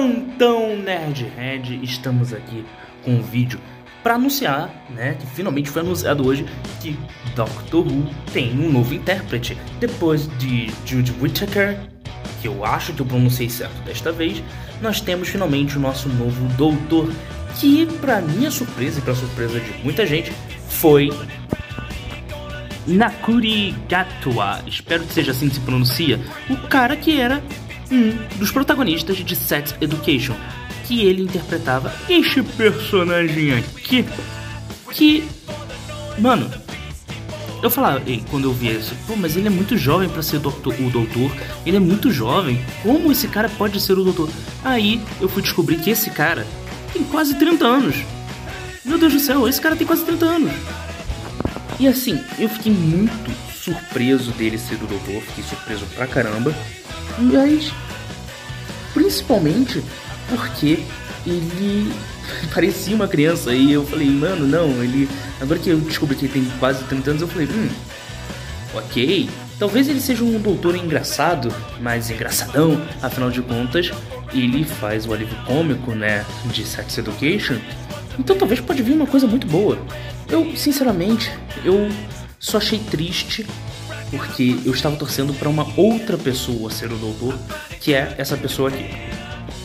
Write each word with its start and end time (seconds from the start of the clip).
Plantão 0.00 0.78
Nerdhead, 0.78 1.78
estamos 1.82 2.32
aqui 2.32 2.64
com 3.04 3.16
um 3.16 3.22
vídeo 3.22 3.60
para 4.02 4.14
anunciar, 4.14 4.86
né, 4.88 5.14
que 5.20 5.26
finalmente 5.26 5.68
foi 5.68 5.82
anunciado 5.82 6.26
hoje 6.26 6.46
que 6.80 6.98
Doctor 7.36 7.86
Who 7.86 8.08
tem 8.32 8.58
um 8.58 8.72
novo 8.72 8.94
intérprete. 8.94 9.58
Depois 9.78 10.26
de 10.38 10.72
Jude 10.86 11.12
Whittaker, 11.20 11.78
que 12.40 12.48
eu 12.48 12.64
acho 12.64 12.94
que 12.94 13.02
eu 13.02 13.04
pronunciei 13.04 13.50
certo 13.50 13.78
desta 13.82 14.10
vez, 14.10 14.42
nós 14.80 15.02
temos 15.02 15.28
finalmente 15.28 15.76
o 15.76 15.80
nosso 15.80 16.08
novo 16.08 16.48
doutor, 16.56 17.12
que 17.58 17.84
para 18.00 18.22
minha 18.22 18.50
surpresa 18.50 19.00
e 19.00 19.02
para 19.02 19.14
surpresa 19.14 19.60
de 19.60 19.84
muita 19.84 20.06
gente, 20.06 20.32
foi 20.66 21.10
Nakuri 22.86 23.72
Gatwa, 23.86 24.62
espero 24.66 25.04
que 25.04 25.12
seja 25.12 25.32
assim 25.32 25.50
que 25.50 25.56
se 25.56 25.60
pronuncia, 25.60 26.18
o 26.48 26.56
cara 26.68 26.96
que 26.96 27.20
era 27.20 27.42
um 27.90 28.16
dos 28.38 28.50
protagonistas 28.50 29.16
de 29.18 29.36
Sex 29.36 29.74
Education, 29.80 30.34
que 30.84 31.02
ele 31.02 31.22
interpretava 31.22 31.92
este 32.08 32.42
personagem 32.42 33.52
aqui, 33.52 34.04
que, 34.92 35.24
mano, 36.18 36.50
eu 37.62 37.70
falava, 37.70 38.02
quando 38.30 38.44
eu 38.44 38.52
vi 38.52 38.74
isso, 38.74 38.94
pô, 39.06 39.14
mas 39.14 39.36
ele 39.36 39.46
é 39.46 39.50
muito 39.50 39.76
jovem 39.76 40.08
para 40.08 40.22
ser 40.22 40.38
doutor, 40.38 40.74
o 40.80 40.90
doutor, 40.90 41.30
ele 41.66 41.76
é 41.76 41.80
muito 41.80 42.10
jovem, 42.10 42.64
como 42.82 43.12
esse 43.12 43.28
cara 43.28 43.48
pode 43.48 43.80
ser 43.80 43.92
o 43.98 44.04
doutor? 44.04 44.30
Aí 44.64 45.00
eu 45.20 45.28
fui 45.28 45.42
descobrir 45.42 45.76
que 45.76 45.90
esse 45.90 46.10
cara 46.10 46.46
tem 46.92 47.04
quase 47.04 47.34
30 47.34 47.64
anos. 47.66 47.96
Meu 48.84 48.98
Deus 48.98 49.12
do 49.12 49.20
céu, 49.20 49.46
esse 49.46 49.60
cara 49.60 49.76
tem 49.76 49.86
quase 49.86 50.04
30 50.04 50.24
anos. 50.24 50.52
E 51.78 51.86
assim, 51.86 52.18
eu 52.38 52.48
fiquei 52.48 52.72
muito 52.72 53.30
surpreso 53.54 54.32
dele 54.32 54.58
ser 54.58 54.76
o 54.76 54.86
doutor, 54.86 55.22
fiquei 55.22 55.44
surpreso 55.44 55.84
pra 55.94 56.06
caramba. 56.06 56.54
Mas 57.18 57.72
principalmente 58.92 59.82
porque 60.28 60.84
ele 61.26 61.92
parecia 62.54 62.94
uma 62.94 63.08
criança 63.08 63.54
e 63.54 63.72
eu 63.72 63.84
falei, 63.86 64.08
mano, 64.08 64.46
não, 64.46 64.82
ele. 64.82 65.08
Agora 65.40 65.58
que 65.58 65.70
eu 65.70 65.78
descobri 65.78 66.16
que 66.16 66.26
ele 66.26 66.32
tem 66.32 66.44
quase 66.58 66.84
30 66.84 67.10
anos, 67.10 67.22
eu 67.22 67.28
falei, 67.28 67.48
hum, 67.48 67.68
ok. 68.74 69.28
Talvez 69.58 69.88
ele 69.88 70.00
seja 70.00 70.24
um 70.24 70.38
doutor 70.40 70.74
engraçado, 70.74 71.54
mas 71.80 72.08
engraçadão, 72.10 72.80
afinal 73.02 73.30
de 73.30 73.42
contas, 73.42 73.90
ele 74.32 74.64
faz 74.64 75.06
o 75.06 75.12
alívio 75.12 75.36
cômico, 75.44 75.94
né, 75.94 76.24
de 76.46 76.64
Sex 76.64 76.96
Education. 76.96 77.58
Então 78.18 78.36
talvez 78.36 78.58
pode 78.60 78.82
vir 78.82 78.92
uma 78.92 79.06
coisa 79.06 79.26
muito 79.26 79.46
boa. 79.46 79.78
Eu, 80.28 80.56
sinceramente, 80.56 81.30
eu 81.62 81.90
só 82.38 82.56
achei 82.56 82.78
triste 82.78 83.46
porque 84.10 84.58
eu 84.64 84.72
estava 84.72 84.96
torcendo 84.96 85.32
para 85.32 85.48
uma 85.48 85.66
outra 85.76 86.18
pessoa 86.18 86.70
ser 86.70 86.92
o 86.92 86.96
doutor, 86.96 87.38
que 87.80 87.94
é 87.94 88.14
essa 88.18 88.36
pessoa 88.36 88.68
aqui. 88.68 88.86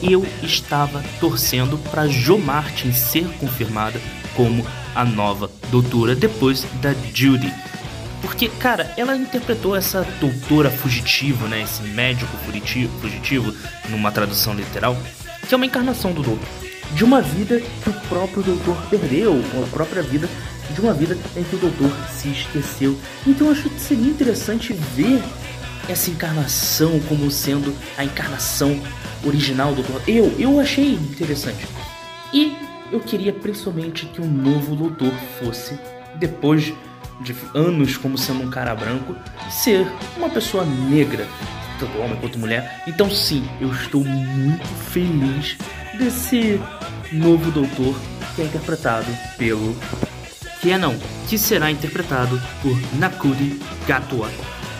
Eu 0.01 0.25
estava 0.43 1.03
torcendo 1.19 1.77
para 1.89 2.07
Jo 2.07 2.37
Martin 2.37 2.91
ser 2.91 3.27
confirmada 3.39 3.99
como 4.35 4.65
a 4.93 5.03
nova 5.03 5.49
doutora 5.71 6.15
depois 6.15 6.65
da 6.81 6.93
Judy. 7.13 7.51
Porque, 8.21 8.49
cara, 8.49 8.91
ela 8.97 9.15
interpretou 9.15 9.75
essa 9.75 10.05
doutora 10.19 10.69
fugitiva, 10.69 11.47
né? 11.47 11.61
Esse 11.61 11.83
médico 11.83 12.35
fugitivo, 12.45 12.91
fugitivo, 12.99 13.53
numa 13.89 14.11
tradução 14.11 14.53
literal, 14.53 14.97
que 15.47 15.53
é 15.53 15.57
uma 15.57 15.65
encarnação 15.65 16.11
do 16.11 16.21
doutor. 16.21 16.47
De 16.93 17.03
uma 17.03 17.21
vida 17.21 17.59
que 17.59 17.89
o 17.89 17.93
próprio 18.09 18.43
doutor 18.43 18.77
perdeu, 18.89 19.41
a 19.63 19.67
própria 19.67 20.01
vida 20.01 20.29
de 20.73 20.81
uma 20.81 20.93
vida 20.93 21.17
em 21.35 21.43
que 21.43 21.55
o 21.55 21.59
doutor 21.59 21.91
se 22.09 22.29
esqueceu. 22.29 22.97
Então 23.25 23.47
eu 23.47 23.53
acho 23.53 23.69
que 23.69 23.79
seria 23.79 24.09
interessante 24.09 24.73
ver 24.73 25.21
essa 25.87 26.09
encarnação 26.09 26.99
como 27.01 27.29
sendo 27.29 27.75
a 27.97 28.03
encarnação 28.03 28.79
original 29.23 29.73
do 29.73 29.83
doutor. 29.83 30.01
Eu, 30.07 30.33
eu 30.39 30.59
achei 30.59 30.93
interessante. 30.93 31.67
E 32.33 32.55
eu 32.91 32.99
queria 32.99 33.33
principalmente 33.33 34.05
que 34.07 34.21
um 34.21 34.27
novo 34.27 34.75
doutor 34.75 35.11
fosse, 35.39 35.77
depois 36.15 36.73
de 37.21 37.35
anos 37.53 37.97
como 37.97 38.17
sendo 38.17 38.43
um 38.43 38.49
cara 38.49 38.75
branco, 38.75 39.15
ser 39.49 39.87
uma 40.17 40.29
pessoa 40.29 40.65
negra, 40.65 41.27
tanto 41.79 41.97
homem 41.99 42.17
quanto 42.19 42.37
mulher. 42.37 42.83
Então 42.87 43.09
sim, 43.09 43.47
eu 43.61 43.71
estou 43.71 44.03
muito 44.03 44.67
feliz 44.91 45.57
desse 45.97 46.59
novo 47.11 47.51
doutor 47.51 47.95
que 48.35 48.41
é 48.41 48.45
interpretado 48.45 49.07
pelo 49.37 49.75
que 50.61 50.71
é 50.71 50.77
não, 50.77 50.95
que 51.27 51.37
será 51.37 51.69
interpretado 51.69 52.41
por 52.61 52.77
Nakuri 52.97 53.59
Gatwa, 53.87 54.29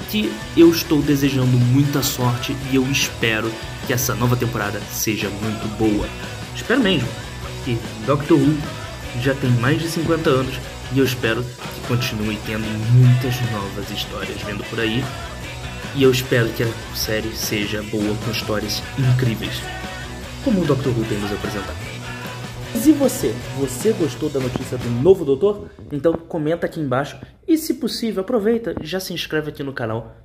que 0.09 0.31
eu 0.55 0.69
estou 0.69 1.01
desejando 1.01 1.57
muita 1.57 2.01
sorte 2.01 2.55
e 2.71 2.75
eu 2.75 2.89
espero 2.89 3.51
que 3.85 3.93
essa 3.93 4.15
nova 4.15 4.35
temporada 4.35 4.79
seja 4.91 5.29
muito 5.29 5.67
boa. 5.77 6.07
Espero 6.55 6.81
mesmo, 6.81 7.07
que 7.63 7.77
Doctor 8.05 8.37
Who 8.37 8.57
já 9.21 9.33
tem 9.33 9.49
mais 9.51 9.81
de 9.81 9.89
50 9.89 10.29
anos 10.29 10.55
e 10.93 10.99
eu 10.99 11.05
espero 11.05 11.43
que 11.43 11.87
continue 11.87 12.39
tendo 12.45 12.65
muitas 12.93 13.35
novas 13.51 13.89
histórias 13.91 14.41
vindo 14.41 14.63
por 14.69 14.79
aí. 14.79 15.03
E 15.95 16.03
eu 16.03 16.11
espero 16.11 16.49
que 16.49 16.63
a 16.63 16.67
série 16.93 17.33
seja 17.35 17.81
boa 17.83 18.15
com 18.23 18.31
histórias 18.31 18.83
incríveis, 18.97 19.61
como 20.43 20.61
o 20.61 20.65
Doctor 20.65 20.91
Who 20.91 21.05
tem 21.05 21.17
nos 21.19 21.31
apresentado. 21.31 21.77
E 22.87 22.91
você? 22.91 23.33
Você 23.57 23.91
gostou 23.93 24.29
da 24.29 24.39
notícia 24.39 24.77
do 24.77 24.87
novo 25.01 25.25
doutor? 25.25 25.71
Então 25.91 26.13
comenta 26.13 26.67
aqui 26.67 26.79
embaixo 26.79 27.19
e 27.47 27.57
se 27.57 27.73
possível 27.73 28.21
aproveita, 28.21 28.75
já 28.79 28.99
se 28.99 29.11
inscreve 29.11 29.49
aqui 29.49 29.63
no 29.63 29.73
canal 29.73 30.15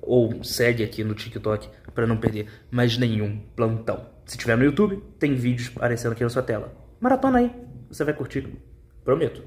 ou 0.00 0.44
segue 0.44 0.84
aqui 0.84 1.02
no 1.02 1.16
TikTok 1.16 1.68
para 1.92 2.06
não 2.06 2.16
perder 2.16 2.46
mais 2.70 2.96
nenhum 2.96 3.40
plantão. 3.56 4.06
Se 4.24 4.38
tiver 4.38 4.56
no 4.56 4.64
YouTube, 4.64 5.02
tem 5.18 5.34
vídeos 5.34 5.72
aparecendo 5.74 6.12
aqui 6.12 6.22
na 6.22 6.28
sua 6.28 6.44
tela. 6.44 6.72
Maratona 7.00 7.38
aí, 7.38 7.50
você 7.90 8.04
vai 8.04 8.14
curtir, 8.14 8.46
prometo. 9.04 9.42